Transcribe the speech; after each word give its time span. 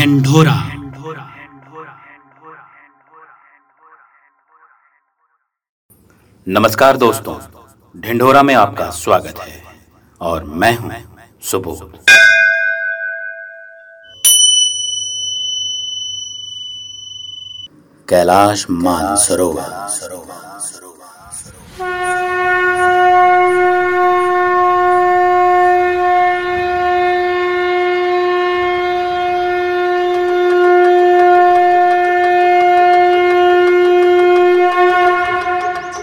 ढेंढोरा 0.00 0.54
नमस्कार 6.48 6.96
दोस्तों 6.96 7.38
ढिंढोरा 8.00 8.42
में 8.42 8.54
आपका 8.54 8.90
स्वागत 8.90 9.38
है 9.38 9.62
और 10.20 10.44
मैं 10.44 10.76
हूँ 10.76 10.92
सुबोध। 11.42 11.98
कैलाश 18.08 18.66
मानसरोवर। 18.70 20.49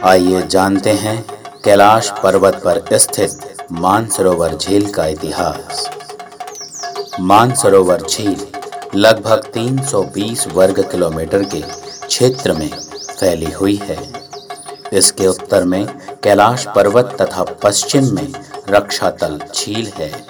आइए 0.07 0.41
जानते 0.41 0.91
हैं 0.91 1.27
कैलाश 1.63 2.13
पर्वत 2.23 2.61
पर 2.65 2.97
स्थित 2.97 3.57
मानसरोवर 3.71 4.55
झील 4.55 4.91
का 4.91 5.05
इतिहास। 5.05 5.89
मानसरोवर 7.19 8.01
झील 8.01 8.47
लगभग 8.95 9.51
320 9.53 10.47
वर्ग 10.47 10.91
किलोमीटर 10.91 11.43
के 11.43 11.61
क्षेत्र 12.07 12.53
में 12.53 12.69
फैली 13.19 13.51
हुई 13.51 13.75
है। 13.75 13.97
इसके 14.93 15.27
उत्तर 15.27 15.63
में 15.63 15.87
कैलाश 16.23 16.67
पर्वत 16.75 17.17
तथा 17.21 17.43
पश्चिम 17.43 18.15
में 18.15 18.33
रक्षातल 18.69 19.39
झील 19.55 19.91
है। 19.95 20.25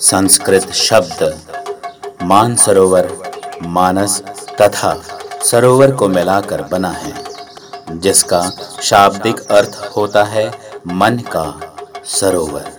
संस्कृत 0.00 0.72
शब्द 0.72 1.40
मानसरोवर, 2.22 3.12
मानस 3.62 4.22
तथा 4.62 5.02
सरोवर 5.42 5.92
को 5.92 6.08
मिलाकर 6.08 6.62
बना 6.62 6.90
है। 6.90 7.25
जिसका 7.90 8.40
शाब्दिक 8.82 9.40
अर्थ 9.40 9.92
होता 9.96 10.24
है 10.24 10.46
मन 10.86 11.18
का 11.18 11.74
सरोवर। 12.04 12.70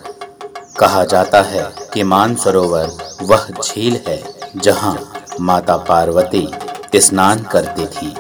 कहा 0.80 1.04
जाता 1.04 1.42
है 1.42 1.64
कि 1.94 2.04
मान 2.04 2.36
सरोवर 2.36 2.92
वह 3.22 3.48
झील 3.64 4.00
है 4.08 4.24
जहाँ 4.56 5.24
माता 5.42 5.78
पार्वती 5.78 6.48
स्नान 6.96 7.40
करती 7.44 7.86
थी 7.86 8.14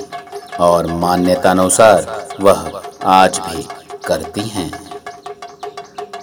और 0.59 0.87
मान्यता 0.87 1.51
अनुसार 1.51 2.27
वह 2.41 2.81
आज 3.05 3.39
भी 3.39 3.67
करती 4.05 4.41
हैं। 4.41 4.71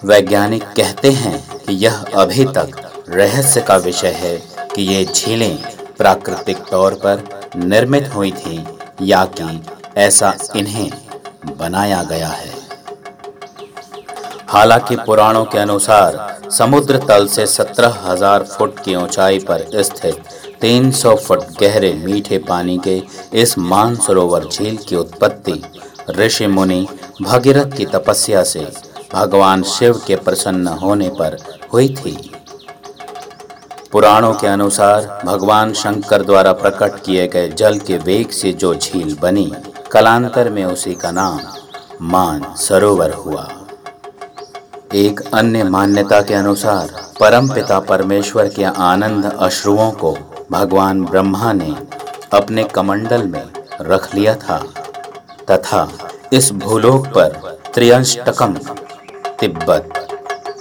वैज्ञानिक 0.05 0.63
कहते 0.63 1.11
हैं 1.11 1.59
कि 1.59 1.73
यह 1.73 2.05
अभी 2.17 2.45
तक 2.45 2.91
रहस्य 3.09 3.61
का 3.61 3.77
विषय 3.77 4.13
है 4.13 4.37
कि 4.75 4.83
ये 4.83 5.05
झीलें 5.05 5.57
प्राकृतिक 5.99 6.59
तौर 6.71 6.95
पर 6.95 7.23
निर्मित 7.57 8.11
हुई 8.15 8.33
थी 8.33 8.65
या 9.03 9.25
कि 9.25 9.63
ऐसा 9.97 10.33
इन्हें 10.57 10.91
बनाया 11.59 12.03
गया 12.03 12.29
है। 12.29 12.53
हालाँकि 14.49 14.97
पुराणों 14.97 15.45
के 15.45 15.59
अनुसार 15.59 16.51
समुद्र 16.51 16.99
तल 16.99 17.27
से 17.27 17.47
सत्रह 17.47 17.99
हज़ार 18.05 18.43
फुट 18.45 18.79
की 18.79 18.95
ऊंचाई 18.97 19.39
पर 19.41 19.83
स्थित 19.83 20.23
300 20.63 21.15
फुट 21.17 21.43
गहरे 21.61 21.93
मीठे 21.95 22.39
पानी 22.49 22.79
के 22.79 23.03
इस 23.41 23.57
मानसरोवर 23.59 24.45
झील 24.45 24.77
की 24.79 24.97
उत्पत्ति 24.97 25.63
ऋषि 26.11 26.47
मुनि 26.47 26.87
भगीरथ 27.23 27.77
की 27.77 27.87
तपस्या 27.87 28.43
से 28.45 28.67
भगवान 29.13 29.63
शिव 29.63 30.01
के 30.07 30.17
प्रसन्न 30.17 30.69
होने 30.79 31.09
पर 31.19 31.37
हुई 31.73 31.89
थी। 31.97 32.17
पुराणों 33.93 34.33
के 34.35 34.47
अनुसार 34.47 35.23
भगवान 35.25 35.73
शंकर 35.75 36.23
द्वारा 36.23 36.53
प्रकट 36.55 37.03
किए 37.05 37.27
गए 37.29 37.49
जल 37.49 37.79
के 37.79 37.97
वेग 37.99 38.31
से 38.33 38.53
जो 38.53 38.75
झील 38.75 39.15
बनी 39.15 39.53
कलांतर 39.95 40.51
में 40.51 40.65
उसी 40.65 40.95
का 40.95 41.11
नाम 41.11 41.41
मान 42.03 42.45
सरोवर 42.57 43.13
हुआ। 43.13 43.49
एक 44.95 45.21
अन्य 45.35 45.65
मान्यता 45.65 46.21
के 46.23 46.35
अनुसार 46.35 46.89
परम 47.21 47.49
पिता 47.49 47.79
परमेश्वर 47.81 48.49
के 48.49 48.65
आनंद 48.65 49.33
अश्रुओं 49.41 49.91
को 49.91 50.17
भगवान 50.51 51.05
ब्रह्मा 51.05 51.53
ने 51.53 51.75
अपने 52.33 52.65
कमंडल 52.65 53.27
में 53.27 53.47
रख 53.81 54.15
लिया 54.15 54.35
था, 54.35 54.59
तथा 55.51 55.89
इस 56.33 56.53
भूलोक 56.53 57.07
पर 57.07 57.59
त्रियंशटकम 57.75 58.55
तिब्बत, 59.41 60.07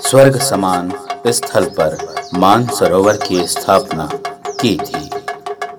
स्वर्ग 0.06 0.40
समान 0.40 0.94
स्थल 1.28 1.66
पर 1.66 1.98
मान 2.34 2.68
सरोवर 2.68 3.18
की 3.18 3.48
स्थापना 3.48 4.10
की 4.62 4.78
थी। 4.78 5.10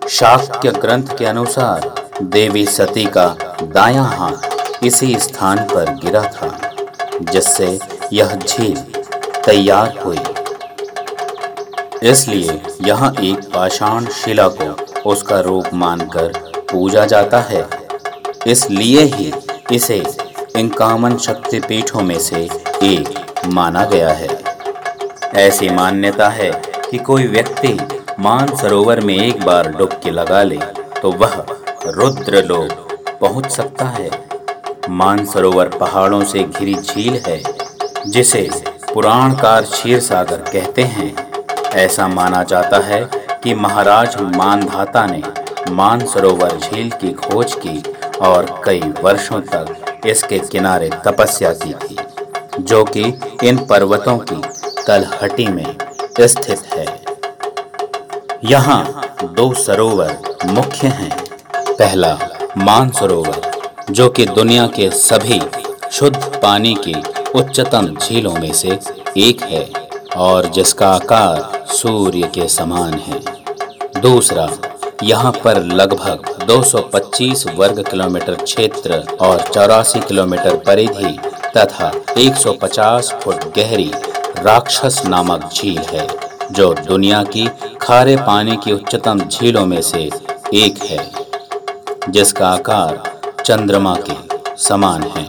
शाक्य 0.09 0.71
ग्रंथ 0.71 1.17
के 1.19 1.25
अनुसार 1.25 2.04
देवी 2.23 2.65
सती 2.67 3.05
का 3.07 3.27
दायां 3.65 4.05
हाथ 4.09 4.85
इसी 4.85 5.15
स्थान 5.21 5.59
पर 5.73 5.91
गिरा 5.95 6.23
था, 6.25 6.49
जिससे 7.23 7.79
यह 8.13 8.35
झील 8.37 8.77
तैयार 9.47 9.99
हुई। 9.99 10.19
इसलिए 12.03 12.61
यहाँ 12.83 13.13
एक 13.21 13.49
पाषाण 13.55 14.07
शिला 14.13 14.49
को 14.51 15.11
उसका 15.11 15.41
रूप 15.41 15.65
मानकर 15.75 16.33
पूजा 16.73 17.05
जाता 17.05 17.41
है। 17.41 17.67
इसलिए 18.47 19.03
ही 19.05 19.33
इसे 19.73 20.03
इंकामन 20.57 21.17
शक्ति 21.17 21.61
पीठों 21.61 22.03
में 22.03 22.19
से 22.19 22.43
एक 22.83 23.43
माना 23.47 23.85
गया 23.85 24.13
है। 24.13 24.29
ऐसी 25.37 25.69
मान्यता 25.69 26.29
है 26.29 26.51
कि 26.91 26.99
कोई 26.99 27.27
व्यक्ति 27.27 27.77
मान 28.21 28.57
सरोवर 28.57 29.01
में 29.01 29.17
एक 29.17 29.45
बार 29.45 29.69
डुबकी 29.69 30.11
लगा 30.11 30.43
ले 30.43 30.59
तो 31.03 31.11
वह 31.13 31.45
रुद्र 31.87 32.43
लोग 32.45 33.19
पहुँच 33.21 33.51
सकता 33.51 33.85
है। 33.85 34.11
मानसरोवर 34.91 35.69
पहाड़ों 35.69 36.23
से 36.25 36.43
घिरी 36.43 36.75
झील 36.75 37.21
है, 37.27 37.43
जिसे 38.07 38.49
पुराणकार 38.95 39.63
क्षीर 39.63 40.01
सागर 40.01 40.37
कहते 40.53 40.83
हैं। 40.83 41.15
ऐसा 41.75 42.07
माना 42.09 42.43
जाता 42.43 42.79
है 42.79 43.01
कि 43.43 43.55
महाराज 43.55 44.17
मानधाता 44.37 45.07
ने 45.07 45.23
मानसरोवर 45.71 46.59
झील 46.59 46.91
की 46.91 47.13
खोज 47.13 47.55
की 47.57 47.83
और 48.21 48.63
कई 48.65 48.81
वर्षों 49.03 49.41
तक 49.41 50.03
इसके 50.07 50.39
किनारे 50.39 50.91
तपस्या 51.07 51.53
की 51.53 51.73
थी, 51.75 51.97
जो 52.61 52.85
कि 52.87 53.03
इन 53.45 53.67
पर्वतों 53.67 54.19
की 54.19 54.41
तलहटी 54.87 55.47
में 55.47 55.77
स्थित 56.21 56.65
है। 56.75 56.87
यहाँ 58.45 58.85
दो 59.25 59.53
सरोवर 59.55 60.19
मुख्य 60.47 60.89
हैं। 60.89 61.24
पहला 61.79 62.19
मानसरोवर 62.59 63.41
जो 63.91 64.09
कि 64.09 64.27
दुनिया 64.27 64.67
के 64.67 64.91
सभी 64.91 65.41
शुद्ध 65.93 66.17
पानी 66.43 66.75
की 66.75 66.95
उच्चतम 67.35 67.87
झीलों 67.97 68.35
में 68.35 68.53
से 68.53 68.79
एक 69.17 69.43
है 69.43 69.69
और 70.17 70.47
जिसका 70.47 70.89
आकार 70.89 71.67
सूर्य 71.67 72.31
के 72.35 72.49
समान 72.49 72.95
है। 72.99 73.21
दूसरा, 74.01 74.49
यहाँ 75.03 75.33
पर 75.45 75.63
लगभग 75.63 76.47
225 76.47 77.47
वर्ग 77.55 77.83
किलोमीटर 77.91 78.35
क्षेत्र 78.35 79.03
और 79.21 79.41
चौरासी 79.55 80.01
किलोमीटर 80.01 80.57
परिधि 80.57 81.17
तथा 81.57 81.91
150 82.19 83.13
फुट 83.15 83.45
गहरी 83.57 83.91
राक्षस 84.39 85.03
नामक 85.07 85.51
झील 85.55 85.79
है, 85.79 86.07
जो 86.53 86.73
दुनिया 86.75 87.23
की 87.25 87.49
खारे 87.83 88.17
पानी 88.17 88.57
की 88.57 88.73
उच्चतम 88.73 89.21
झीलों 89.21 89.67
में 89.67 89.81
से 89.83 90.11
एक 90.55 90.83
है। 90.83 91.24
जिसका 92.09 92.49
आकार 92.49 93.03
चंद्रमा 93.45 93.95
के 94.01 94.57
समान 94.59 95.03
है। 95.09 95.27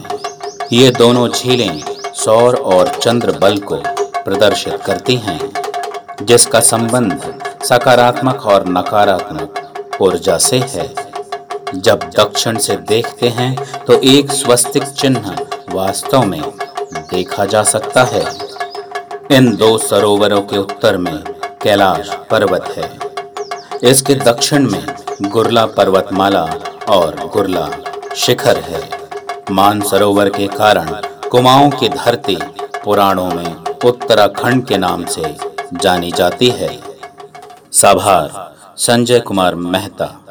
ये 0.72 0.90
दोनों 0.90 1.28
झीलें 1.28 1.82
सौर 2.14 2.56
और 2.56 2.88
चंद्र 2.94 3.32
बल 3.38 3.58
को 3.60 3.76
प्रदर्शित 4.24 4.82
करती 4.82 5.16
हैं, 5.16 5.40
जिसका 6.22 6.60
संबंध 6.60 7.32
सकारात्मक 7.64 8.46
और 8.46 8.68
नकारात्मक 8.68 9.98
ऊर्जा 10.00 10.36
से 10.38 10.58
है। 10.58 10.94
जब 11.74 12.10
दक्षिण 12.16 12.58
से 12.58 12.76
देखते 12.88 13.28
हैं 13.28 13.54
तो 13.84 14.00
एक 14.04 14.32
स्वस्तिक 14.32 14.82
चिन्ह 14.82 15.30
वास्तव 15.70 16.24
में 16.24 16.42
देखा 17.10 17.44
जा 17.44 17.62
सकता 17.64 18.02
है। 18.04 18.24
इन 19.30 19.54
दो 19.56 19.76
सरोवरों 19.78 20.40
के 20.42 20.58
उत्तर 20.58 20.96
में 20.96 21.22
कैलाश 21.62 22.10
पर्वत 22.30 22.74
है। 22.76 22.90
इसके 23.82 24.14
दक्षिण 24.14 24.70
में 24.70 24.86
गुरला 25.22 25.64
पर्वतमाला 25.66 26.44
और 26.88 27.30
गुरला 27.32 27.68
शिखर 28.16 28.56
है। 28.56 28.90
मानसरोवर 29.50 30.28
के 30.28 30.46
कारण 30.46 30.88
कुमाऊं 31.28 31.70
की 31.70 31.88
धरती 31.88 32.36
पुराणों 32.84 33.30
में 33.30 33.54
उत्तराखंड 33.84 34.66
के 34.66 34.78
नाम 34.78 35.04
से 35.04 35.36
जानी 35.74 36.12
जाती 36.12 36.48
है। 36.50 36.80
साभार, 37.72 38.54
संजय 38.76 39.20
कुमार 39.20 39.54
मेहता। 39.54 40.25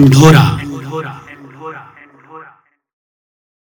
ढिंढोरा 0.00 0.44